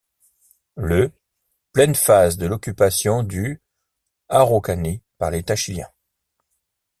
Le 0.77 1.11
pleine 1.73 1.93
phase 1.93 2.37
de 2.37 2.47
l'occupation 2.47 3.21
du 3.21 3.61
Araucanie 4.29 5.03
par 5.19 5.29
l'État 5.29 5.55
chilien. 5.55 5.89